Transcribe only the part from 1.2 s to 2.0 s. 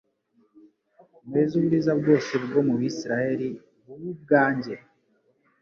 Mweze uburiza